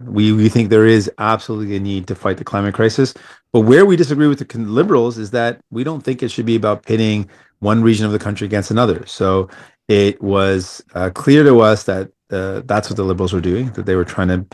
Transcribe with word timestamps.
We, 0.00 0.32
we 0.32 0.48
think 0.48 0.68
there 0.68 0.86
is 0.86 1.10
absolutely 1.18 1.76
a 1.76 1.80
need 1.80 2.06
to 2.08 2.14
fight 2.14 2.36
the 2.36 2.44
climate 2.44 2.74
crisis. 2.74 3.14
But 3.52 3.60
where 3.60 3.86
we 3.86 3.96
disagree 3.96 4.26
with 4.26 4.46
the 4.46 4.58
liberals 4.58 5.16
is 5.16 5.30
that 5.30 5.60
we 5.70 5.84
don't 5.84 6.02
think 6.02 6.22
it 6.22 6.30
should 6.30 6.46
be 6.46 6.56
about 6.56 6.82
pitting 6.82 7.30
one 7.60 7.82
region 7.82 8.04
of 8.04 8.12
the 8.12 8.18
country 8.18 8.46
against 8.46 8.70
another. 8.70 9.06
So 9.06 9.48
it 9.88 10.20
was 10.22 10.82
uh, 10.94 11.10
clear 11.10 11.44
to 11.44 11.60
us 11.60 11.84
that 11.84 12.10
uh, 12.30 12.62
that's 12.64 12.90
what 12.90 12.96
the 12.96 13.04
liberals 13.04 13.32
were 13.32 13.40
doing, 13.40 13.70
that 13.72 13.86
they 13.86 13.94
were 13.94 14.04
trying 14.04 14.28
to 14.28 14.46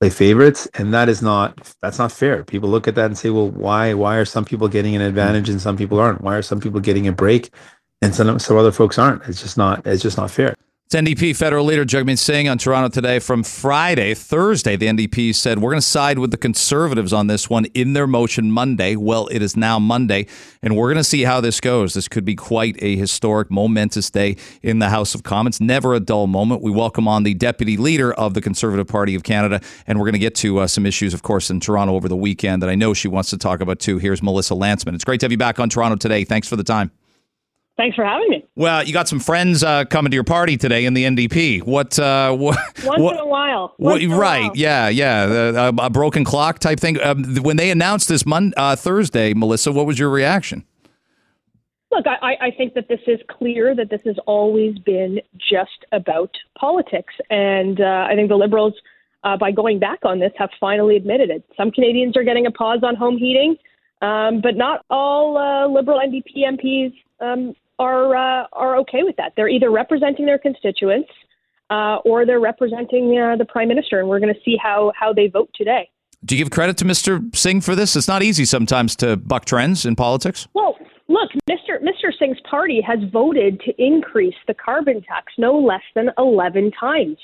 play 0.00 0.10
favorites, 0.10 0.68
and 0.74 0.94
that 0.94 1.08
is 1.08 1.22
not 1.22 1.74
that's 1.82 1.98
not 1.98 2.12
fair. 2.12 2.44
People 2.44 2.68
look 2.68 2.86
at 2.86 2.94
that 2.94 3.06
and 3.06 3.18
say, 3.18 3.30
well, 3.30 3.50
why 3.50 3.94
why 3.94 4.16
are 4.16 4.24
some 4.24 4.44
people 4.44 4.68
getting 4.68 4.94
an 4.94 5.02
advantage 5.02 5.48
and 5.48 5.60
some 5.60 5.76
people 5.76 5.98
aren't? 5.98 6.20
Why 6.20 6.36
are 6.36 6.42
some 6.42 6.60
people 6.60 6.80
getting 6.80 7.08
a 7.08 7.12
break 7.12 7.50
and 8.02 8.14
some 8.14 8.38
some 8.38 8.56
other 8.56 8.72
folks 8.72 8.98
aren't? 8.98 9.24
It's 9.24 9.40
just 9.40 9.56
not 9.56 9.86
it's 9.86 10.02
just 10.02 10.16
not 10.16 10.30
fair. 10.30 10.54
It's 10.90 10.94
NDP 10.94 11.36
federal 11.36 11.66
leader 11.66 11.84
Jagmeet 11.84 12.16
Singh 12.16 12.48
on 12.48 12.56
Toronto 12.56 12.88
today. 12.88 13.18
From 13.18 13.42
Friday, 13.42 14.14
Thursday, 14.14 14.74
the 14.74 14.86
NDP 14.86 15.34
said 15.34 15.58
we're 15.58 15.72
going 15.72 15.82
to 15.82 15.86
side 15.86 16.18
with 16.18 16.30
the 16.30 16.38
Conservatives 16.38 17.12
on 17.12 17.26
this 17.26 17.50
one 17.50 17.66
in 17.74 17.92
their 17.92 18.06
motion 18.06 18.50
Monday. 18.50 18.96
Well, 18.96 19.26
it 19.26 19.42
is 19.42 19.54
now 19.54 19.78
Monday, 19.78 20.26
and 20.62 20.74
we're 20.74 20.86
going 20.86 20.96
to 20.96 21.04
see 21.04 21.24
how 21.24 21.42
this 21.42 21.60
goes. 21.60 21.92
This 21.92 22.08
could 22.08 22.24
be 22.24 22.34
quite 22.34 22.82
a 22.82 22.96
historic, 22.96 23.50
momentous 23.50 24.08
day 24.08 24.38
in 24.62 24.78
the 24.78 24.88
House 24.88 25.14
of 25.14 25.24
Commons. 25.24 25.60
Never 25.60 25.92
a 25.92 26.00
dull 26.00 26.26
moment. 26.26 26.62
We 26.62 26.70
welcome 26.70 27.06
on 27.06 27.22
the 27.22 27.34
deputy 27.34 27.76
leader 27.76 28.14
of 28.14 28.32
the 28.32 28.40
Conservative 28.40 28.88
Party 28.88 29.14
of 29.14 29.24
Canada, 29.24 29.60
and 29.86 29.98
we're 29.98 30.06
going 30.06 30.14
to 30.14 30.18
get 30.18 30.36
to 30.36 30.60
uh, 30.60 30.66
some 30.66 30.86
issues, 30.86 31.12
of 31.12 31.20
course, 31.20 31.50
in 31.50 31.60
Toronto 31.60 31.96
over 31.96 32.08
the 32.08 32.16
weekend 32.16 32.62
that 32.62 32.70
I 32.70 32.76
know 32.76 32.94
she 32.94 33.08
wants 33.08 33.28
to 33.28 33.36
talk 33.36 33.60
about 33.60 33.78
too. 33.78 33.98
Here's 33.98 34.22
Melissa 34.22 34.54
Lantsman. 34.54 34.94
It's 34.94 35.04
great 35.04 35.20
to 35.20 35.26
have 35.26 35.32
you 35.32 35.36
back 35.36 35.60
on 35.60 35.68
Toronto 35.68 35.96
today. 35.96 36.24
Thanks 36.24 36.48
for 36.48 36.56
the 36.56 36.64
time. 36.64 36.92
Thanks 37.78 37.94
for 37.94 38.04
having 38.04 38.28
me. 38.28 38.44
Well, 38.56 38.82
you 38.82 38.92
got 38.92 39.06
some 39.06 39.20
friends 39.20 39.62
uh, 39.62 39.84
coming 39.84 40.10
to 40.10 40.14
your 40.16 40.24
party 40.24 40.56
today 40.56 40.84
in 40.84 40.94
the 40.94 41.04
NDP. 41.04 41.62
What? 41.62 41.96
Uh, 41.96 42.32
what 42.36 42.58
Once 42.84 43.00
what, 43.00 43.14
in 43.14 43.20
a 43.20 43.26
while. 43.26 43.74
What, 43.76 44.00
Once 44.00 44.12
right? 44.12 44.38
A 44.38 44.48
while. 44.48 44.56
Yeah, 44.56 44.88
yeah. 44.88 45.52
Uh, 45.56 45.72
a 45.78 45.88
broken 45.88 46.24
clock 46.24 46.58
type 46.58 46.80
thing. 46.80 47.00
Um, 47.00 47.36
when 47.36 47.56
they 47.56 47.70
announced 47.70 48.08
this 48.08 48.26
Mon- 48.26 48.52
uh, 48.56 48.74
Thursday, 48.74 49.32
Melissa, 49.32 49.70
what 49.70 49.86
was 49.86 49.96
your 49.96 50.10
reaction? 50.10 50.64
Look, 51.92 52.06
I, 52.06 52.34
I 52.40 52.50
think 52.50 52.74
that 52.74 52.88
this 52.88 53.00
is 53.06 53.20
clear 53.28 53.76
that 53.76 53.90
this 53.90 54.02
has 54.04 54.18
always 54.26 54.76
been 54.80 55.20
just 55.38 55.86
about 55.92 56.36
politics, 56.58 57.14
and 57.30 57.80
uh, 57.80 58.08
I 58.10 58.14
think 58.14 58.28
the 58.28 58.36
Liberals, 58.36 58.74
uh, 59.22 59.36
by 59.36 59.52
going 59.52 59.78
back 59.78 60.00
on 60.02 60.18
this, 60.18 60.32
have 60.36 60.50
finally 60.60 60.96
admitted 60.96 61.30
it. 61.30 61.44
Some 61.56 61.70
Canadians 61.70 62.16
are 62.16 62.24
getting 62.24 62.44
a 62.44 62.50
pause 62.50 62.80
on 62.82 62.96
home 62.96 63.16
heating, 63.16 63.56
um, 64.02 64.40
but 64.42 64.56
not 64.56 64.84
all 64.90 65.38
uh, 65.38 65.66
Liberal 65.68 66.00
NDP 66.00 66.44
MPs 66.44 66.92
um, 67.20 67.54
are 67.78 68.16
uh, 68.16 68.46
are 68.52 68.76
okay 68.78 69.02
with 69.02 69.16
that. 69.16 69.32
They're 69.36 69.48
either 69.48 69.70
representing 69.70 70.26
their 70.26 70.38
constituents 70.38 71.10
uh, 71.70 71.96
or 72.04 72.24
they're 72.24 72.40
representing 72.40 73.18
uh, 73.18 73.36
the 73.36 73.44
prime 73.44 73.68
minister, 73.68 74.00
and 74.00 74.08
we're 74.08 74.20
going 74.20 74.34
to 74.34 74.40
see 74.44 74.56
how 74.62 74.92
how 74.98 75.12
they 75.12 75.28
vote 75.28 75.50
today. 75.54 75.90
Do 76.24 76.36
you 76.36 76.44
give 76.44 76.50
credit 76.50 76.76
to 76.78 76.84
Mr. 76.84 77.34
Singh 77.34 77.60
for 77.60 77.76
this? 77.76 77.94
It's 77.94 78.08
not 78.08 78.22
easy 78.22 78.44
sometimes 78.44 78.96
to 78.96 79.16
buck 79.16 79.44
trends 79.44 79.86
in 79.86 79.94
politics. 79.94 80.48
Well, 80.52 80.76
look, 81.08 81.30
Mr. 81.48 81.80
Mr. 81.80 82.10
Singh's 82.18 82.40
party 82.48 82.80
has 82.80 82.98
voted 83.12 83.60
to 83.60 83.72
increase 83.82 84.34
the 84.46 84.54
carbon 84.54 85.02
tax 85.02 85.32
no 85.38 85.58
less 85.58 85.82
than 85.94 86.10
eleven 86.18 86.72
times. 86.72 87.18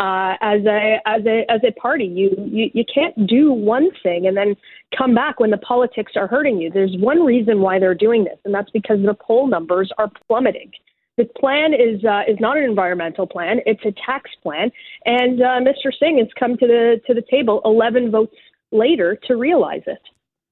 Uh, 0.00 0.34
as 0.40 0.60
a 0.66 0.96
as 1.06 1.24
a 1.24 1.48
as 1.48 1.60
a 1.62 1.70
party, 1.80 2.06
you, 2.06 2.34
you 2.50 2.68
you 2.74 2.84
can't 2.92 3.28
do 3.28 3.52
one 3.52 3.90
thing 4.02 4.26
and 4.26 4.36
then 4.36 4.56
come 4.96 5.14
back 5.14 5.38
when 5.38 5.50
the 5.50 5.58
politics 5.58 6.12
are 6.16 6.26
hurting 6.26 6.60
you. 6.60 6.68
There's 6.68 6.96
one 6.98 7.22
reason 7.22 7.60
why 7.60 7.78
they're 7.78 7.94
doing 7.94 8.24
this, 8.24 8.38
and 8.44 8.52
that's 8.52 8.70
because 8.70 8.98
the 9.04 9.14
poll 9.14 9.46
numbers 9.46 9.92
are 9.96 10.10
plummeting. 10.26 10.72
The 11.16 11.26
plan 11.38 11.74
is 11.74 12.04
uh, 12.04 12.22
is 12.26 12.38
not 12.40 12.56
an 12.56 12.64
environmental 12.64 13.24
plan; 13.28 13.60
it's 13.66 13.84
a 13.84 13.94
tax 14.04 14.32
plan, 14.42 14.72
and 15.04 15.40
uh, 15.40 15.60
Mr. 15.60 15.92
Singh 15.96 16.18
has 16.18 16.28
come 16.36 16.56
to 16.56 16.66
the 16.66 17.00
to 17.06 17.14
the 17.14 17.22
table 17.30 17.60
11 17.64 18.10
votes 18.10 18.34
later 18.72 19.16
to 19.28 19.36
realize 19.36 19.82
it. 19.86 20.00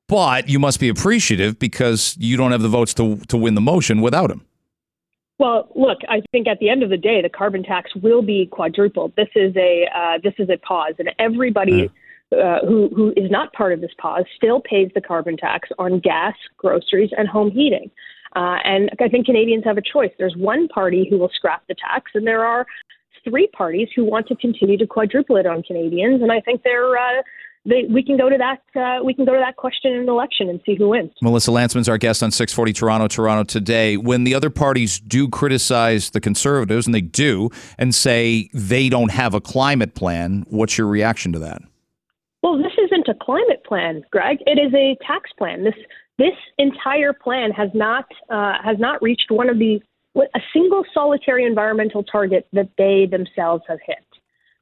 But 0.06 0.48
you 0.48 0.60
must 0.60 0.78
be 0.78 0.88
appreciative 0.88 1.58
because 1.58 2.16
you 2.20 2.36
don't 2.36 2.52
have 2.52 2.62
the 2.62 2.68
votes 2.68 2.94
to 2.94 3.16
to 3.16 3.36
win 3.36 3.56
the 3.56 3.60
motion 3.60 4.02
without 4.02 4.30
him. 4.30 4.46
Well, 5.42 5.66
look, 5.74 5.98
I 6.08 6.22
think 6.30 6.46
at 6.46 6.60
the 6.60 6.68
end 6.68 6.84
of 6.84 6.90
the 6.90 6.96
day, 6.96 7.20
the 7.20 7.28
carbon 7.28 7.64
tax 7.64 7.90
will 7.96 8.22
be 8.22 8.46
quadrupled. 8.46 9.12
This 9.16 9.26
is 9.34 9.52
a 9.56 9.88
uh, 9.92 10.18
this 10.22 10.34
is 10.38 10.48
a 10.48 10.56
pause, 10.58 10.94
and 11.00 11.10
everybody 11.18 11.90
uh, 12.30 12.60
who 12.60 12.88
who 12.94 13.12
is 13.16 13.28
not 13.28 13.52
part 13.52 13.72
of 13.72 13.80
this 13.80 13.90
pause 13.98 14.22
still 14.36 14.60
pays 14.60 14.88
the 14.94 15.00
carbon 15.00 15.36
tax 15.36 15.68
on 15.80 15.98
gas, 15.98 16.34
groceries, 16.56 17.10
and 17.18 17.26
home 17.26 17.50
heating. 17.50 17.90
Uh, 18.36 18.58
and 18.62 18.90
I 19.00 19.08
think 19.08 19.26
Canadians 19.26 19.64
have 19.64 19.78
a 19.78 19.82
choice. 19.82 20.12
There's 20.16 20.36
one 20.36 20.68
party 20.68 21.08
who 21.10 21.18
will 21.18 21.30
scrap 21.34 21.66
the 21.66 21.74
tax, 21.74 22.12
and 22.14 22.24
there 22.24 22.46
are 22.46 22.64
three 23.24 23.48
parties 23.48 23.88
who 23.96 24.04
want 24.04 24.28
to 24.28 24.36
continue 24.36 24.78
to 24.78 24.86
quadruple 24.86 25.36
it 25.38 25.46
on 25.46 25.64
Canadians. 25.64 26.22
And 26.22 26.30
I 26.30 26.40
think 26.40 26.62
they're 26.62 26.96
uh, 26.96 27.22
they, 27.64 27.84
we 27.88 28.02
can 28.02 28.16
go 28.16 28.28
to 28.28 28.36
that 28.38 28.62
uh, 28.80 29.04
we 29.04 29.14
can 29.14 29.24
go 29.24 29.32
to 29.32 29.38
that 29.38 29.56
question 29.56 29.92
in 29.92 30.00
an 30.00 30.08
election 30.08 30.48
and 30.48 30.60
see 30.66 30.74
who 30.74 30.88
wins. 30.88 31.12
Melissa 31.22 31.50
Lantsman's 31.50 31.88
our 31.88 31.98
guest 31.98 32.22
on 32.22 32.30
640 32.30 32.72
Toronto, 32.72 33.08
Toronto 33.08 33.44
today. 33.44 33.96
When 33.96 34.24
the 34.24 34.34
other 34.34 34.50
parties 34.50 34.98
do 34.98 35.28
criticize 35.28 36.10
the 36.10 36.20
Conservatives, 36.20 36.86
and 36.86 36.94
they 36.94 37.00
do, 37.00 37.50
and 37.78 37.94
say 37.94 38.50
they 38.52 38.88
don't 38.88 39.12
have 39.12 39.34
a 39.34 39.40
climate 39.40 39.94
plan, 39.94 40.44
what's 40.48 40.76
your 40.76 40.88
reaction 40.88 41.32
to 41.32 41.38
that? 41.40 41.62
Well, 42.42 42.58
this 42.58 42.72
isn't 42.84 43.06
a 43.08 43.14
climate 43.14 43.64
plan, 43.64 44.02
Greg. 44.10 44.38
It 44.46 44.58
is 44.58 44.74
a 44.74 44.96
tax 45.06 45.30
plan. 45.38 45.64
This 45.64 45.74
this 46.18 46.34
entire 46.58 47.12
plan 47.12 47.52
has 47.52 47.70
not 47.74 48.06
uh, 48.28 48.54
has 48.62 48.78
not 48.78 49.00
reached 49.02 49.30
one 49.30 49.48
of 49.48 49.58
the 49.58 49.80
a 50.16 50.40
single 50.52 50.84
solitary 50.92 51.44
environmental 51.44 52.02
target 52.02 52.46
that 52.52 52.68
they 52.76 53.06
themselves 53.10 53.62
have 53.68 53.78
hit. 53.86 54.04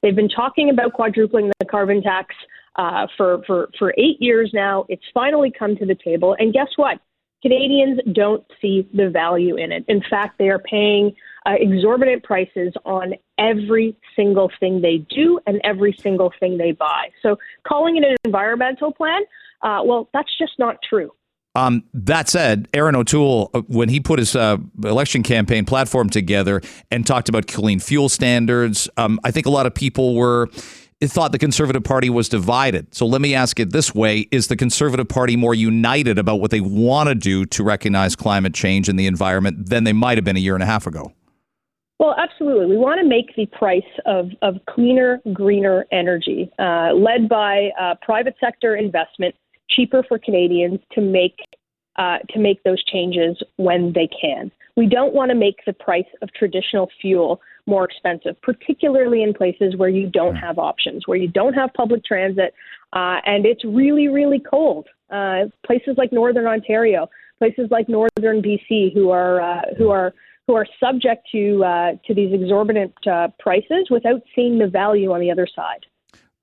They've 0.01 0.15
been 0.15 0.29
talking 0.29 0.69
about 0.69 0.93
quadrupling 0.93 1.51
the 1.59 1.65
carbon 1.65 2.01
tax 2.01 2.35
uh, 2.75 3.07
for, 3.17 3.43
for, 3.45 3.69
for 3.77 3.93
eight 3.97 4.17
years 4.19 4.51
now. 4.53 4.85
It's 4.89 5.03
finally 5.13 5.51
come 5.51 5.75
to 5.77 5.85
the 5.85 5.95
table. 5.95 6.35
And 6.39 6.53
guess 6.53 6.69
what? 6.75 6.99
Canadians 7.41 7.99
don't 8.13 8.45
see 8.61 8.87
the 8.93 9.09
value 9.09 9.57
in 9.57 9.71
it. 9.71 9.83
In 9.87 10.03
fact, 10.09 10.37
they 10.37 10.49
are 10.49 10.59
paying 10.59 11.15
uh, 11.45 11.53
exorbitant 11.59 12.23
prices 12.23 12.71
on 12.85 13.15
every 13.39 13.97
single 14.15 14.51
thing 14.59 14.81
they 14.81 14.99
do 15.09 15.39
and 15.47 15.59
every 15.63 15.95
single 15.99 16.31
thing 16.39 16.57
they 16.57 16.71
buy. 16.71 17.09
So 17.23 17.37
calling 17.67 17.97
it 17.97 18.03
an 18.03 18.15
environmental 18.25 18.93
plan, 18.93 19.21
uh, 19.63 19.81
well, 19.83 20.07
that's 20.13 20.29
just 20.37 20.53
not 20.59 20.77
true. 20.87 21.11
Um, 21.53 21.83
that 21.93 22.29
said, 22.29 22.69
Erin 22.73 22.95
O'Toole, 22.95 23.51
uh, 23.53 23.61
when 23.67 23.89
he 23.89 23.99
put 23.99 24.19
his 24.19 24.35
uh, 24.35 24.57
election 24.83 25.21
campaign 25.21 25.65
platform 25.65 26.09
together 26.09 26.61
and 26.89 27.05
talked 27.05 27.27
about 27.27 27.47
clean 27.47 27.79
fuel 27.79 28.07
standards, 28.07 28.89
um, 28.95 29.19
I 29.23 29.31
think 29.31 29.45
a 29.45 29.49
lot 29.49 29.65
of 29.65 29.75
people 29.75 30.15
were 30.15 30.49
thought 31.07 31.31
the 31.31 31.39
Conservative 31.39 31.83
Party 31.83 32.09
was 32.09 32.29
divided. 32.29 32.93
So 32.93 33.05
let 33.05 33.21
me 33.21 33.33
ask 33.33 33.59
it 33.59 33.71
this 33.71 33.93
way 33.93 34.27
Is 34.31 34.47
the 34.47 34.55
Conservative 34.55 35.07
Party 35.07 35.35
more 35.35 35.55
united 35.55 36.17
about 36.17 36.39
what 36.39 36.51
they 36.51 36.61
want 36.61 37.09
to 37.09 37.15
do 37.15 37.45
to 37.47 37.63
recognize 37.63 38.15
climate 38.15 38.53
change 38.53 38.87
and 38.87 38.99
the 38.99 39.07
environment 39.07 39.69
than 39.69 39.83
they 39.83 39.93
might 39.93 40.17
have 40.17 40.25
been 40.25 40.37
a 40.37 40.41
year 40.41 40.53
and 40.53 40.63
a 40.63 40.67
half 40.67 40.87
ago? 40.87 41.11
Well, 41.99 42.15
absolutely. 42.17 42.65
We 42.65 42.77
want 42.77 42.99
to 42.99 43.07
make 43.07 43.35
the 43.35 43.45
price 43.45 43.83
of, 44.07 44.31
of 44.41 44.55
cleaner, 44.67 45.21
greener 45.33 45.85
energy, 45.91 46.51
uh, 46.57 46.93
led 46.93 47.29
by 47.29 47.69
uh, 47.79 47.93
private 48.01 48.35
sector 48.39 48.75
investment, 48.75 49.35
cheaper 49.75 50.03
for 50.07 50.19
Canadians 50.19 50.79
to 50.93 51.01
make 51.01 51.37
uh, 51.97 52.19
to 52.29 52.39
make 52.39 52.63
those 52.63 52.83
changes 52.85 53.37
when 53.57 53.91
they 53.93 54.07
can. 54.07 54.51
We 54.77 54.87
don't 54.87 55.13
want 55.13 55.29
to 55.29 55.35
make 55.35 55.57
the 55.65 55.73
price 55.73 56.05
of 56.21 56.31
traditional 56.33 56.89
fuel 57.01 57.41
more 57.67 57.83
expensive, 57.83 58.41
particularly 58.41 59.21
in 59.21 59.33
places 59.33 59.75
where 59.75 59.89
you 59.89 60.09
don't 60.09 60.35
have 60.35 60.57
options, 60.57 61.03
where 61.05 61.17
you 61.17 61.27
don't 61.27 61.53
have 61.53 61.69
public 61.73 62.03
transit, 62.05 62.53
uh, 62.93 63.19
and 63.25 63.45
it's 63.45 63.63
really, 63.65 64.07
really 64.07 64.39
cold. 64.39 64.87
Uh, 65.11 65.45
places 65.65 65.95
like 65.97 66.13
Northern 66.13 66.45
Ontario, 66.45 67.09
places 67.39 67.67
like 67.69 67.89
Northern 67.89 68.41
BC, 68.41 68.93
who 68.93 69.09
are 69.09 69.41
uh, 69.41 69.61
who 69.77 69.89
are 69.89 70.13
who 70.47 70.55
are 70.55 70.65
subject 70.79 71.27
to 71.31 71.63
uh, 71.63 71.91
to 72.05 72.13
these 72.13 72.33
exorbitant 72.33 72.93
uh, 73.07 73.27
prices 73.39 73.87
without 73.89 74.21
seeing 74.33 74.57
the 74.57 74.67
value 74.67 75.11
on 75.11 75.19
the 75.19 75.29
other 75.29 75.47
side. 75.53 75.85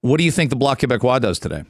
What 0.02 0.18
do 0.18 0.24
you 0.24 0.30
think 0.30 0.50
the 0.50 0.56
Bloc 0.56 0.78
Québécois 0.78 1.20
does 1.20 1.38
today? 1.38 1.64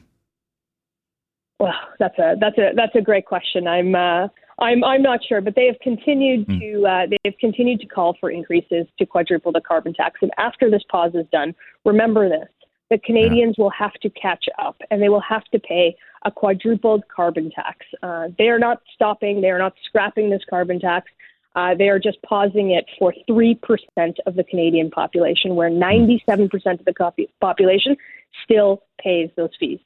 Well, 1.59 1.73
that's 1.99 2.17
a 2.17 2.35
that's 2.39 2.57
a 2.57 2.71
that's 2.75 2.95
a 2.95 3.01
great 3.01 3.25
question. 3.25 3.67
I'm 3.67 3.93
uh, 3.93 4.27
I'm 4.59 4.83
I'm 4.83 5.01
not 5.01 5.19
sure, 5.27 5.41
but 5.41 5.55
they 5.55 5.65
have 5.65 5.79
continued 5.81 6.47
mm. 6.47 6.59
to 6.59 6.87
uh, 6.87 7.05
they 7.09 7.17
have 7.25 7.37
continued 7.39 7.81
to 7.81 7.87
call 7.87 8.15
for 8.19 8.31
increases 8.31 8.87
to 8.97 9.05
quadruple 9.05 9.51
the 9.51 9.61
carbon 9.61 9.93
tax. 9.93 10.19
And 10.21 10.31
after 10.37 10.71
this 10.71 10.83
pause 10.89 11.11
is 11.15 11.25
done, 11.33 11.53
remember 11.83 12.29
this: 12.29 12.47
the 12.89 12.97
Canadians 12.99 13.55
yeah. 13.57 13.63
will 13.63 13.71
have 13.71 13.93
to 14.03 14.09
catch 14.11 14.45
up, 14.57 14.77
and 14.89 15.01
they 15.01 15.09
will 15.09 15.21
have 15.21 15.43
to 15.51 15.59
pay 15.59 15.97
a 16.23 16.31
quadrupled 16.31 17.03
carbon 17.13 17.51
tax. 17.51 17.85
Uh, 18.01 18.27
they 18.37 18.47
are 18.47 18.59
not 18.59 18.81
stopping; 18.95 19.41
they 19.41 19.49
are 19.49 19.59
not 19.59 19.73
scrapping 19.85 20.29
this 20.29 20.43
carbon 20.49 20.79
tax. 20.79 21.07
Uh, 21.55 21.75
they 21.77 21.89
are 21.89 21.99
just 21.99 22.21
pausing 22.21 22.71
it 22.71 22.85
for 22.97 23.13
three 23.27 23.55
percent 23.55 24.17
of 24.25 24.35
the 24.35 24.45
Canadian 24.45 24.89
population, 24.89 25.55
where 25.55 25.69
ninety-seven 25.69 26.47
percent 26.47 26.79
of 26.79 26.85
the 26.85 27.27
population 27.41 27.97
still 28.45 28.83
pays 29.03 29.29
those 29.35 29.49
fees. 29.59 29.79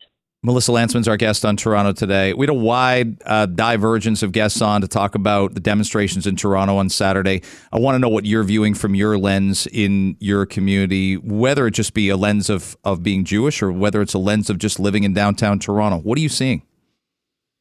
Melissa 0.45 0.73
Lantsman's 0.73 1.07
our 1.07 1.15
guest 1.15 1.45
on 1.45 1.55
Toronto 1.55 1.93
today. 1.93 2.33
We 2.33 2.43
had 2.43 2.49
a 2.49 2.53
wide 2.53 3.15
uh, 3.25 3.45
divergence 3.45 4.23
of 4.23 4.33
guests 4.33 4.61
on 4.61 4.81
to 4.81 4.89
talk 4.89 5.15
about 5.15 5.53
the 5.53 5.61
demonstrations 5.61 6.27
in 6.27 6.35
Toronto 6.35 6.75
on 6.75 6.89
Saturday. 6.89 7.41
I 7.71 7.79
want 7.79 7.95
to 7.95 7.99
know 7.99 8.09
what 8.09 8.25
you're 8.25 8.43
viewing 8.43 8.73
from 8.73 8.93
your 8.93 9.17
lens 9.17 9.67
in 9.67 10.17
your 10.19 10.45
community, 10.45 11.15
whether 11.15 11.65
it 11.65 11.71
just 11.71 11.93
be 11.93 12.09
a 12.09 12.17
lens 12.17 12.49
of, 12.49 12.75
of 12.83 13.01
being 13.01 13.23
Jewish 13.23 13.63
or 13.63 13.71
whether 13.71 14.01
it's 14.01 14.13
a 14.13 14.19
lens 14.19 14.49
of 14.49 14.57
just 14.57 14.81
living 14.81 15.05
in 15.05 15.13
downtown 15.13 15.59
Toronto. 15.59 15.99
What 15.99 16.17
are 16.17 16.21
you 16.21 16.27
seeing? 16.27 16.61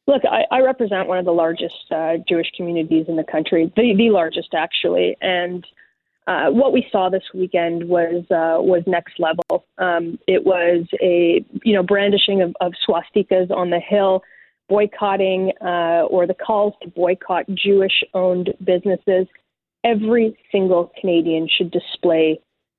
Look, 0.08 0.23
I, 0.25 0.44
I 0.50 0.61
represent 0.61 1.06
one 1.06 1.19
of 1.19 1.25
the 1.25 1.31
largest 1.31 1.93
uh, 1.93 2.14
Jewish 2.29 2.50
communities 2.56 3.06
in 3.06 3.14
the 3.14 3.23
country, 3.23 3.73
the, 3.76 3.94
the 3.96 4.11
largest 4.11 4.55
actually, 4.55 5.17
and 5.20 5.64
uh, 6.26 6.48
what 6.50 6.72
we 6.72 6.86
saw 6.92 7.08
this 7.08 7.24
weekend 7.34 7.88
was 7.88 8.24
uh, 8.30 8.62
was 8.62 8.82
next 8.86 9.19
level. 9.19 9.64
Um, 9.78 10.19
it 10.28 10.44
was 10.44 10.86
a 11.00 11.44
you 11.64 11.74
know 11.74 11.82
brandishing 11.82 12.42
of, 12.42 12.54
of 12.60 12.72
swastikas 12.88 13.50
on 13.50 13.70
the 13.70 13.80
hill, 13.80 14.22
boycotting 14.69 15.52
uh, 15.60 16.06
or 16.08 16.26
the 16.26 16.34
calls 16.34 16.74
to 16.82 16.88
boycott 16.88 17.46
Jewish-owned 17.54 18.54
businesses. 18.64 19.26
Every 19.84 20.38
single 20.52 20.92
Canadian 21.00 21.48
should 21.48 21.72
display 21.72 22.38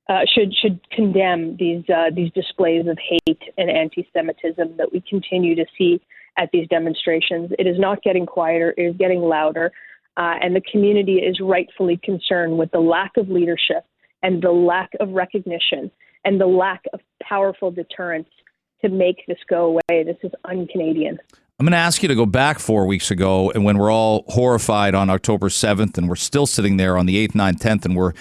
uh, 0.10 0.22
should 0.34 0.54
should 0.54 0.80
condemn 0.92 1.57
these 1.57 1.84
uh, 1.90 2.12
these 2.16 2.31
displays 2.31 2.88
of 2.88 2.98
hate 2.98 3.42
and 3.57 3.69
anti-Semitism 3.69 4.78
that 4.78 4.92
we 4.92 5.01
continue 5.01 5.56
to 5.56 5.66
see 5.78 6.01
at 6.38 6.50
these 6.54 6.68
demonstrations. 6.69 7.51
It 7.60 7.68
is 7.68 7.78
not 7.78 8.01
getting 8.04 8.25
quieter; 8.25 8.74
it 8.78 8.84
is 8.84 8.95
getting 8.98 9.19
louder. 9.19 9.72
Uh, 10.18 10.36
and 10.42 10.56
the 10.56 10.62
community 10.71 11.15
is 11.15 11.39
rightfully 11.42 12.00
concerned 12.04 12.57
with 12.57 12.71
the 12.71 12.80
lack 12.80 13.12
of 13.18 13.30
leadership 13.30 13.86
and 14.21 14.42
the 14.42 14.51
lack 14.51 14.92
of 15.00 15.10
recognition 15.10 15.92
and 16.24 16.39
the 16.39 16.45
lack 16.45 16.83
of 16.94 17.00
powerful 17.21 17.71
deterrence 17.71 18.30
to 18.81 18.89
make 18.89 19.24
this 19.27 19.38
go 19.50 19.65
away. 19.65 20.04
This 20.04 20.18
is 20.24 20.31
un 20.45 20.68
Canadian. 20.68 21.18
I'm 21.60 21.65
going 21.65 21.71
to 21.71 21.77
ask 21.77 22.01
you 22.01 22.10
to 22.10 22.15
go 22.15 22.25
back 22.25 22.60
four 22.60 22.86
weeks 22.86 23.12
ago 23.12 23.51
and 23.51 23.63
when 23.63 23.77
we're 23.77 23.92
all 23.92 24.25
horrified 24.27 24.95
on 24.95 25.10
October 25.10 25.50
7th 25.50 25.98
and 25.98 26.10
we're 26.10 26.16
still 26.16 26.45
sitting 26.45 26.77
there 26.77 26.98
on 26.98 27.06
the 27.06 27.27
8th, 27.27 27.33
9th, 27.33 27.59
10th, 27.59 27.86
and 27.86 27.95
we're 27.95 28.13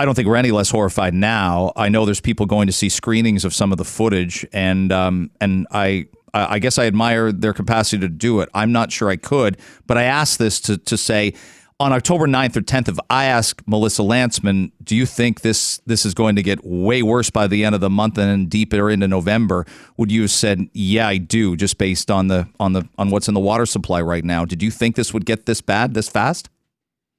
I 0.00 0.04
don't 0.04 0.14
think 0.14 0.28
we're 0.28 0.36
any 0.36 0.52
less 0.52 0.70
horrified 0.70 1.12
now. 1.12 1.72
I 1.74 1.88
know 1.88 2.04
there's 2.04 2.20
people 2.20 2.46
going 2.46 2.68
to 2.68 2.72
see 2.72 2.88
screenings 2.88 3.44
of 3.44 3.52
some 3.52 3.72
of 3.72 3.78
the 3.78 3.84
footage, 3.84 4.46
and 4.52 4.92
um, 4.92 5.32
and 5.40 5.66
I 5.72 6.06
I 6.34 6.58
guess 6.58 6.78
I 6.78 6.86
admire 6.86 7.32
their 7.32 7.52
capacity 7.52 8.00
to 8.00 8.08
do 8.08 8.40
it. 8.40 8.48
I'm 8.54 8.72
not 8.72 8.92
sure 8.92 9.08
I 9.08 9.16
could, 9.16 9.58
but 9.86 9.96
I 9.96 10.04
asked 10.04 10.38
this 10.38 10.60
to, 10.62 10.78
to 10.78 10.96
say 10.96 11.34
on 11.80 11.92
October 11.92 12.26
9th 12.26 12.56
or 12.56 12.60
10th, 12.60 12.88
if 12.88 12.98
I 13.08 13.26
ask 13.26 13.62
Melissa 13.66 14.02
Lantsman, 14.02 14.72
do 14.82 14.96
you 14.96 15.06
think 15.06 15.42
this 15.42 15.80
this 15.86 16.04
is 16.04 16.12
going 16.12 16.34
to 16.36 16.42
get 16.42 16.64
way 16.64 17.02
worse 17.02 17.30
by 17.30 17.46
the 17.46 17.64
end 17.64 17.74
of 17.74 17.80
the 17.80 17.90
month 17.90 18.18
and 18.18 18.28
then 18.28 18.46
deeper 18.46 18.90
into 18.90 19.06
November? 19.06 19.64
Would 19.96 20.10
you 20.10 20.22
have 20.22 20.30
said, 20.30 20.68
yeah, 20.72 21.06
I 21.06 21.18
do, 21.18 21.56
just 21.56 21.78
based 21.78 22.10
on 22.10 22.26
the 22.26 22.48
on 22.58 22.72
the 22.72 22.88
on 22.98 23.10
what's 23.10 23.28
in 23.28 23.34
the 23.34 23.40
water 23.40 23.66
supply 23.66 24.02
right 24.02 24.24
now? 24.24 24.44
Did 24.44 24.62
you 24.62 24.70
think 24.70 24.96
this 24.96 25.14
would 25.14 25.24
get 25.24 25.46
this 25.46 25.60
bad 25.60 25.94
this 25.94 26.08
fast? 26.08 26.50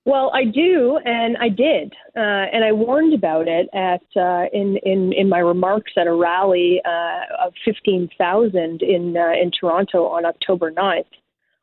Well, 0.09 0.31
I 0.33 0.43
do, 0.43 0.99
and 1.05 1.37
I 1.37 1.49
did, 1.49 1.93
uh, 2.17 2.49
and 2.51 2.65
I 2.65 2.71
warned 2.71 3.13
about 3.13 3.47
it 3.47 3.69
at 3.75 4.01
uh, 4.19 4.45
in 4.51 4.77
in 4.81 5.13
in 5.13 5.29
my 5.29 5.37
remarks 5.37 5.91
at 5.97 6.07
a 6.07 6.11
rally 6.11 6.81
uh, 6.83 7.45
of 7.45 7.53
fifteen 7.63 8.09
thousand 8.17 8.81
in 8.81 9.15
uh, 9.15 9.33
in 9.39 9.51
Toronto 9.51 10.07
on 10.07 10.25
October 10.25 10.71
9th. 10.71 11.03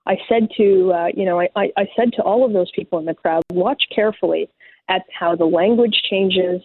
I 0.06 0.14
said 0.28 0.46
to 0.58 0.92
uh, 0.94 1.06
you 1.12 1.24
know 1.24 1.40
I, 1.40 1.72
I 1.76 1.88
said 1.96 2.12
to 2.12 2.22
all 2.22 2.46
of 2.46 2.52
those 2.52 2.70
people 2.72 3.00
in 3.00 3.04
the 3.04 3.14
crowd, 3.14 3.42
watch 3.52 3.82
carefully 3.92 4.48
at 4.88 5.02
how 5.12 5.34
the 5.34 5.44
language 5.44 6.00
changes, 6.08 6.62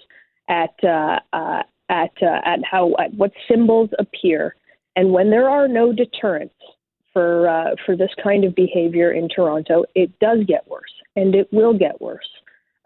at 0.50 0.76
uh, 0.84 1.18
uh, 1.34 1.64
at 1.90 2.14
uh, 2.22 2.42
at 2.46 2.60
how 2.64 2.94
at 3.00 3.12
what 3.16 3.32
symbols 3.50 3.90
appear, 3.98 4.56
and 4.96 5.14
when 5.14 5.32
there 5.32 5.50
are 5.50 5.68
no 5.68 5.92
deterrents 5.92 6.54
for 7.12 7.50
uh, 7.50 7.72
for 7.88 7.98
this 7.98 8.12
kind 8.24 8.44
of 8.44 8.54
behavior 8.54 9.12
in 9.14 9.28
Toronto, 9.28 9.84
it 9.96 10.12
does 10.20 10.46
get 10.46 10.68
worse 10.68 10.94
and 11.16 11.36
it 11.36 11.48
will 11.52 11.78
get 11.78 12.02
worse. 12.02 12.30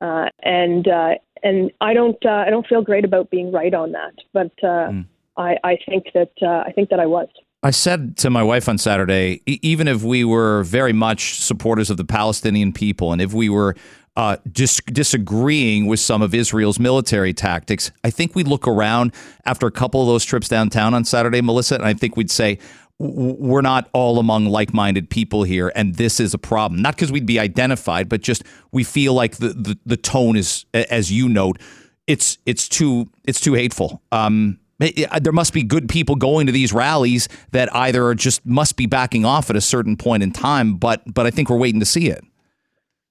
Uh, 0.01 0.25
and 0.44 0.88
uh, 0.88 1.16
and 1.44 1.72
I 1.81 1.94
don't 1.94 2.24
uh, 2.25 2.44
I 2.45 2.50
don't 2.50 2.68
feel 2.68 2.81
great 2.81 3.06
about 3.06 3.30
being 3.30 3.51
right 3.51 3.74
on 3.74 3.92
that, 3.94 4.13
but 4.33 4.51
mm. 4.62 5.06
I, 5.38 5.57
I 5.63 5.77
think 5.88 6.06
that 6.13 6.31
uh, 6.42 6.63
I 6.66 6.72
think 6.74 6.89
that 6.89 7.00
I 7.00 7.06
was. 7.06 7.27
I 7.63 7.72
said 7.72 8.18
to 8.18 8.30
my 8.30 8.44
wife 8.44 8.69
on 8.69 8.77
Saturday, 8.77 9.42
even 9.48 9.88
if 9.88 10.04
we 10.04 10.24
were 10.24 10.63
very 10.63 10.94
much 10.94 11.39
supporters 11.39 11.89
of 11.89 11.98
the 11.98 12.06
Palestinian 12.06 12.72
people, 12.72 13.12
and 13.12 13.19
if 13.19 13.33
we 13.33 13.50
were 13.50 13.75
uh, 14.16 14.38
dis- 14.51 14.81
disagreeing 14.86 15.88
with 15.88 16.00
some 16.00 16.21
of 16.21 16.36
Israel's 16.36 16.80
military 16.80 17.33
tactics, 17.33 17.92
I 18.04 18.12
think 18.12 18.36
we'd 18.36 18.48
look 18.48 18.68
around 18.68 19.13
after 19.45 19.66
a 19.66 19.71
couple 19.71 20.00
of 20.01 20.07
those 20.07 20.24
trips 20.24 20.48
downtown 20.48 20.94
on 20.94 21.06
Saturday, 21.06 21.42
Melissa, 21.42 21.75
and 21.75 21.86
I 21.86 21.94
think 21.95 22.16
we'd 22.16 22.30
say, 22.30 22.60
we're 22.97 23.62
not 23.62 23.89
all 23.94 24.19
among 24.19 24.45
like-minded 24.45 25.09
people 25.09 25.44
here 25.44 25.71
and 25.75 25.95
this 25.95 26.19
is 26.19 26.33
a 26.33 26.38
problem. 26.38 26.81
Not 26.81 26.95
because 26.95 27.12
we'd 27.12 27.25
be 27.25 27.39
identified 27.39 28.09
but 28.09 28.21
just 28.21 28.44
we 28.71 28.83
feel 28.83 29.13
like 29.13 29.38
the, 29.38 29.50
the, 29.50 29.77
the 29.86 29.97
tone 29.97 30.36
is 30.36 30.65
as 30.74 31.12
you 31.12 31.27
note 31.27 31.59
it's 32.07 32.38
it's 32.45 32.69
too 32.69 33.09
it's 33.25 33.39
too 33.39 33.53
hateful. 33.53 34.01
Um, 34.12 34.59
there 34.77 35.31
must 35.31 35.53
be 35.53 35.63
good 35.63 35.88
people 35.88 36.15
going 36.15 36.47
to 36.47 36.51
these 36.51 36.74
rallies 36.74 37.30
that 37.51 37.74
either 37.75 38.13
just 38.13 38.45
must 38.45 38.75
be 38.75 38.86
backing 38.86 39.24
off 39.24 39.50
at 39.50 39.56
a 39.56 39.62
certain 39.62 39.95
point 39.95 40.21
in 40.21 40.31
time 40.31 40.75
but 40.75 41.01
but 41.13 41.25
i 41.25 41.31
think 41.31 41.50
we're 41.50 41.57
waiting 41.57 41.80
to 41.80 41.86
see 41.86 42.09
it 42.09 42.24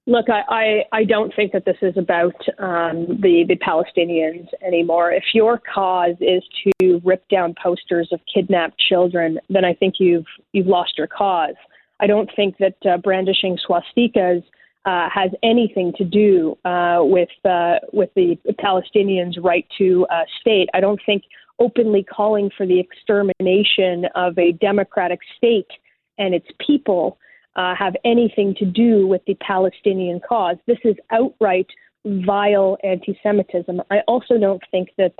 Look, 0.06 0.26
I, 0.28 0.42
I, 0.48 0.98
I, 0.98 1.04
don't 1.04 1.34
think 1.34 1.52
that 1.52 1.64
this 1.64 1.78
is 1.80 1.96
about 1.96 2.34
um, 2.58 3.06
the, 3.22 3.44
the 3.48 3.56
Palestinians 3.56 4.48
anymore. 4.62 5.10
If 5.10 5.24
your 5.32 5.58
cause 5.58 6.16
is 6.20 6.42
to 6.82 7.00
rip 7.02 7.26
down 7.28 7.54
posters 7.62 8.10
of 8.12 8.20
kidnapped 8.32 8.78
children, 8.78 9.38
then 9.48 9.64
I 9.64 9.72
think 9.72 9.94
you've 9.98 10.26
you've 10.52 10.66
lost 10.66 10.98
your 10.98 11.06
cause. 11.06 11.54
I 12.00 12.06
don't 12.06 12.28
think 12.36 12.58
that 12.58 12.76
uh, 12.84 12.98
brandishing 12.98 13.56
swastikas 13.66 14.44
uh, 14.84 15.08
has 15.08 15.30
anything 15.42 15.94
to 15.96 16.04
do 16.04 16.58
uh, 16.66 16.98
with 17.00 17.30
uh, 17.46 17.76
with 17.94 18.10
the 18.14 18.36
Palestinians' 18.62 19.42
right 19.42 19.66
to 19.78 20.06
uh, 20.10 20.24
state. 20.38 20.68
I 20.74 20.80
don't 20.80 21.00
think 21.06 21.22
openly 21.58 22.04
calling 22.04 22.50
for 22.54 22.66
the 22.66 22.78
extermination 22.78 24.04
of 24.14 24.36
a 24.38 24.52
democratic 24.52 25.20
state 25.38 25.70
and 26.18 26.34
its 26.34 26.48
people 26.66 27.16
uh, 27.56 27.74
have 27.74 27.94
anything 28.04 28.54
to 28.58 28.64
do 28.64 29.06
with 29.06 29.22
the 29.26 29.34
Palestinian 29.34 30.20
cause. 30.26 30.56
This 30.66 30.78
is 30.84 30.96
outright 31.10 31.68
vile 32.04 32.76
anti-Semitism. 32.84 33.80
I 33.90 34.00
also 34.06 34.38
don't 34.38 34.62
think 34.70 34.90
that 34.98 35.14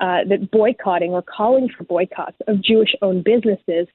uh, 0.00 0.24
that 0.28 0.50
boycotting 0.50 1.12
or 1.12 1.22
calling 1.22 1.68
for 1.76 1.84
boycotts 1.84 2.36
of 2.48 2.60
Jewish-owned 2.62 3.22
businesses 3.22 3.86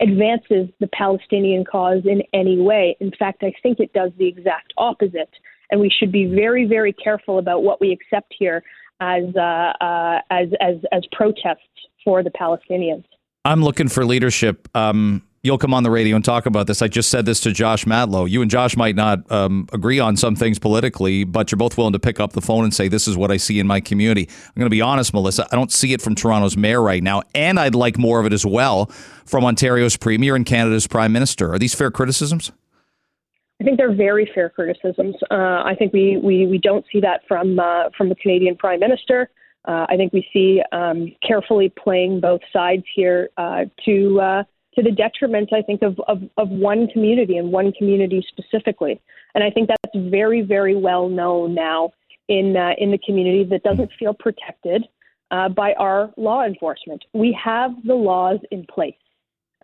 advances 0.00 0.68
the 0.80 0.88
Palestinian 0.88 1.64
cause 1.64 2.02
in 2.04 2.22
any 2.32 2.60
way. 2.60 2.96
In 3.00 3.12
fact, 3.16 3.42
I 3.42 3.52
think 3.62 3.78
it 3.78 3.92
does 3.92 4.10
the 4.18 4.26
exact 4.26 4.72
opposite. 4.76 5.30
And 5.70 5.80
we 5.80 5.90
should 5.90 6.10
be 6.10 6.26
very, 6.26 6.66
very 6.66 6.92
careful 6.92 7.38
about 7.38 7.62
what 7.62 7.80
we 7.80 7.92
accept 7.92 8.34
here 8.36 8.62
as 9.00 9.24
uh, 9.36 9.72
uh 9.80 10.20
as 10.30 10.48
as 10.60 10.76
as 10.92 11.02
protests 11.12 11.62
for 12.04 12.22
the 12.22 12.30
Palestinians. 12.30 13.04
I'm 13.44 13.62
looking 13.62 13.88
for 13.88 14.04
leadership. 14.04 14.68
Um, 14.74 15.22
you'll 15.44 15.58
come 15.58 15.72
on 15.74 15.82
the 15.82 15.90
radio 15.90 16.16
and 16.16 16.24
talk 16.24 16.46
about 16.46 16.66
this. 16.66 16.82
I 16.82 16.88
just 16.88 17.10
said 17.10 17.26
this 17.26 17.38
to 17.40 17.52
Josh 17.52 17.84
Matlow. 17.84 18.28
You 18.28 18.42
and 18.42 18.50
Josh 18.50 18.76
might 18.76 18.96
not 18.96 19.30
um, 19.30 19.68
agree 19.72 20.00
on 20.00 20.16
some 20.16 20.34
things 20.34 20.58
politically, 20.58 21.22
but 21.22 21.52
you're 21.52 21.58
both 21.58 21.76
willing 21.76 21.92
to 21.92 22.00
pick 22.00 22.18
up 22.18 22.32
the 22.32 22.40
phone 22.40 22.64
and 22.64 22.74
say, 22.74 22.88
This 22.88 23.06
is 23.06 23.16
what 23.16 23.30
I 23.30 23.36
see 23.36 23.60
in 23.60 23.66
my 23.66 23.80
community. 23.80 24.26
I'm 24.28 24.54
going 24.56 24.66
to 24.66 24.70
be 24.70 24.80
honest, 24.80 25.12
Melissa. 25.14 25.46
I 25.52 25.56
don't 25.56 25.70
see 25.70 25.92
it 25.92 26.02
from 26.02 26.14
Toronto's 26.16 26.56
mayor 26.56 26.82
right 26.82 27.02
now, 27.02 27.22
and 27.34 27.60
I'd 27.60 27.74
like 27.74 27.98
more 27.98 28.18
of 28.18 28.26
it 28.26 28.32
as 28.32 28.44
well 28.44 28.86
from 29.26 29.44
Ontario's 29.44 29.96
premier 29.96 30.34
and 30.34 30.44
Canada's 30.46 30.86
prime 30.86 31.12
minister. 31.12 31.52
Are 31.52 31.58
these 31.58 31.74
fair 31.74 31.90
criticisms? 31.90 32.50
I 33.60 33.64
think 33.64 33.78
they're 33.78 33.94
very 33.94 34.28
fair 34.34 34.48
criticisms. 34.48 35.14
Uh, 35.30 35.62
I 35.64 35.76
think 35.78 35.92
we, 35.92 36.18
we, 36.22 36.46
we 36.46 36.58
don't 36.58 36.84
see 36.90 37.00
that 37.00 37.20
from 37.28 37.60
uh, 37.60 37.90
from 37.96 38.08
the 38.08 38.16
Canadian 38.16 38.56
prime 38.56 38.80
minister. 38.80 39.30
Uh, 39.66 39.86
I 39.88 39.96
think 39.96 40.12
we 40.12 40.26
see 40.32 40.62
um, 40.72 41.14
carefully 41.26 41.72
playing 41.82 42.20
both 42.20 42.40
sides 42.52 42.84
here 42.94 43.30
uh, 43.38 43.64
to 43.86 44.20
uh, 44.20 44.42
to 44.76 44.82
the 44.82 44.90
detriment, 44.90 45.52
I 45.52 45.62
think, 45.62 45.82
of, 45.82 46.00
of, 46.08 46.22
of 46.36 46.48
one 46.50 46.88
community 46.88 47.36
and 47.36 47.52
one 47.52 47.72
community 47.72 48.26
specifically. 48.28 49.00
And 49.34 49.42
I 49.44 49.50
think 49.50 49.68
that's 49.68 50.08
very, 50.10 50.42
very 50.42 50.74
well 50.74 51.08
known 51.08 51.54
now 51.54 51.92
in 52.28 52.56
uh, 52.56 52.72
in 52.78 52.90
the 52.90 52.98
community 52.98 53.44
that 53.44 53.62
doesn't 53.62 53.90
feel 53.98 54.14
protected 54.14 54.84
uh, 55.30 55.48
by 55.48 55.74
our 55.74 56.12
law 56.16 56.44
enforcement. 56.44 57.04
We 57.12 57.38
have 57.42 57.72
the 57.84 57.94
laws 57.94 58.38
in 58.50 58.66
place, 58.66 58.94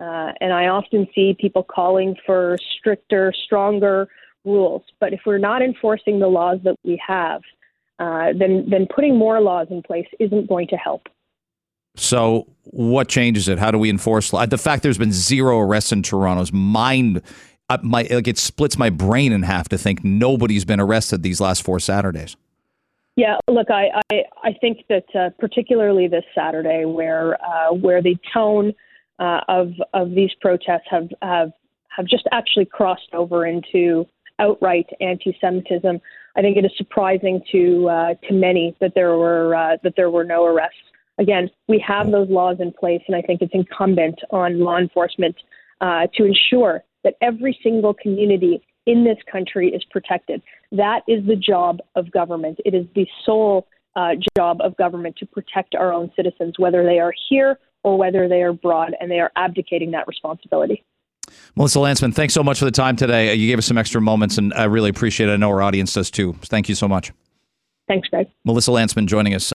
uh, 0.00 0.32
and 0.40 0.52
I 0.52 0.68
often 0.68 1.06
see 1.14 1.36
people 1.38 1.62
calling 1.62 2.16
for 2.26 2.58
stricter, 2.78 3.32
stronger 3.44 4.08
rules. 4.44 4.82
But 4.98 5.12
if 5.12 5.20
we're 5.24 5.38
not 5.38 5.62
enforcing 5.62 6.18
the 6.18 6.28
laws 6.28 6.58
that 6.64 6.76
we 6.84 7.00
have, 7.06 7.42
uh, 7.98 8.32
then 8.38 8.66
then 8.68 8.86
putting 8.94 9.16
more 9.16 9.40
laws 9.40 9.68
in 9.70 9.82
place 9.82 10.08
isn't 10.18 10.48
going 10.48 10.68
to 10.68 10.76
help. 10.76 11.08
So, 11.96 12.46
what 12.64 13.08
changes 13.08 13.48
it? 13.48 13.58
How 13.58 13.70
do 13.70 13.78
we 13.78 13.90
enforce 13.90 14.30
the 14.30 14.58
fact 14.58 14.82
there's 14.82 14.98
been 14.98 15.12
zero 15.12 15.58
arrests 15.58 15.92
in 15.92 16.02
Toronto's 16.02 16.52
mind? 16.52 17.22
Uh, 17.68 17.78
my 17.82 18.06
like 18.10 18.26
it 18.26 18.38
splits 18.38 18.76
my 18.78 18.90
brain 18.90 19.32
in 19.32 19.42
half 19.42 19.68
to 19.68 19.78
think 19.78 20.02
nobody's 20.04 20.64
been 20.64 20.80
arrested 20.80 21.22
these 21.22 21.40
last 21.40 21.62
four 21.62 21.78
Saturdays. 21.78 22.36
Yeah, 23.16 23.38
look, 23.48 23.70
I 23.70 23.90
I, 24.10 24.22
I 24.42 24.52
think 24.60 24.86
that 24.88 25.04
uh, 25.14 25.30
particularly 25.38 26.08
this 26.08 26.24
Saturday, 26.34 26.84
where 26.84 27.42
uh, 27.44 27.72
where 27.72 28.02
the 28.02 28.16
tone 28.32 28.72
uh, 29.18 29.40
of 29.48 29.72
of 29.94 30.10
these 30.10 30.30
protests 30.40 30.86
have 30.90 31.08
have 31.22 31.52
have 31.88 32.06
just 32.06 32.26
actually 32.32 32.64
crossed 32.64 33.12
over 33.12 33.46
into 33.46 34.06
outright 34.38 34.86
anti-Semitism. 35.00 36.00
I 36.36 36.40
think 36.40 36.56
it 36.56 36.64
is 36.64 36.72
surprising 36.76 37.42
to 37.52 37.88
uh, 37.88 38.14
to 38.28 38.32
many 38.32 38.74
that 38.80 38.94
there 38.94 39.16
were 39.16 39.54
uh, 39.54 39.76
that 39.82 39.94
there 39.96 40.10
were 40.10 40.24
no 40.24 40.44
arrests. 40.44 40.78
Again, 41.20 41.50
we 41.68 41.84
have 41.86 42.10
those 42.10 42.30
laws 42.30 42.56
in 42.60 42.72
place, 42.72 43.02
and 43.06 43.14
I 43.14 43.20
think 43.20 43.42
it's 43.42 43.52
incumbent 43.54 44.18
on 44.30 44.58
law 44.58 44.78
enforcement 44.78 45.36
uh, 45.82 46.06
to 46.14 46.24
ensure 46.24 46.82
that 47.04 47.14
every 47.20 47.58
single 47.62 47.94
community 47.94 48.62
in 48.86 49.04
this 49.04 49.18
country 49.30 49.68
is 49.68 49.84
protected. 49.90 50.42
That 50.72 51.00
is 51.06 51.24
the 51.26 51.36
job 51.36 51.80
of 51.94 52.10
government. 52.10 52.58
It 52.64 52.74
is 52.74 52.86
the 52.94 53.06
sole 53.26 53.68
uh, 53.96 54.12
job 54.36 54.58
of 54.62 54.76
government 54.78 55.16
to 55.18 55.26
protect 55.26 55.74
our 55.74 55.92
own 55.92 56.10
citizens, 56.16 56.54
whether 56.58 56.82
they 56.84 56.98
are 56.98 57.12
here 57.28 57.58
or 57.84 57.98
whether 57.98 58.26
they 58.28 58.42
are 58.42 58.48
abroad, 58.48 58.94
and 59.00 59.10
they 59.10 59.20
are 59.20 59.32
abdicating 59.36 59.90
that 59.90 60.08
responsibility. 60.08 60.82
Melissa 61.54 61.78
Lantsman, 61.78 62.14
thanks 62.14 62.34
so 62.34 62.42
much 62.42 62.58
for 62.58 62.64
the 62.64 62.70
time 62.70 62.96
today. 62.96 63.34
You 63.34 63.46
gave 63.46 63.58
us 63.58 63.66
some 63.66 63.78
extra 63.78 64.00
moments, 64.00 64.38
and 64.38 64.52
I 64.54 64.64
really 64.64 64.90
appreciate 64.90 65.28
it. 65.28 65.32
I 65.32 65.36
know 65.36 65.50
our 65.50 65.62
audience 65.62 65.92
does 65.92 66.10
too. 66.10 66.34
Thank 66.42 66.68
you 66.68 66.74
so 66.74 66.88
much. 66.88 67.12
Thanks, 67.88 68.08
Greg. 68.08 68.28
Melissa 68.44 68.70
Lantsman 68.70 69.06
joining 69.06 69.34
us. 69.34 69.44